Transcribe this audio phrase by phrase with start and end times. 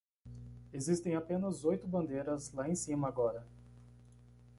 [0.73, 3.47] Existem apenas oito bandeiras lá em cima agora.